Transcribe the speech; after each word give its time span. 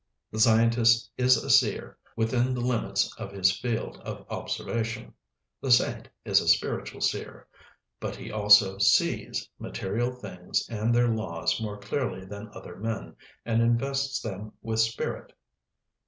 The 0.31 0.39
scientist 0.39 1.11
is 1.15 1.37
a 1.37 1.47
seer 1.51 1.95
within 2.15 2.55
the 2.55 2.59
limits 2.59 3.15
of 3.19 3.31
his 3.31 3.55
field 3.59 3.97
of 3.97 4.25
observation; 4.31 5.13
the 5.61 5.69
saint 5.69 6.09
is 6.25 6.41
a 6.41 6.47
spiritual 6.47 7.01
seer, 7.01 7.45
but 7.99 8.15
he 8.15 8.31
also 8.31 8.79
sees 8.79 9.47
material 9.59 10.11
things 10.11 10.67
and 10.69 10.91
their 10.91 11.09
laws 11.13 11.61
more 11.61 11.77
clearly 11.77 12.25
than 12.25 12.49
other 12.55 12.77
men, 12.77 13.15
and 13.45 13.61
invests 13.61 14.19
them 14.21 14.53
with 14.63 14.79
spirit. 14.79 15.33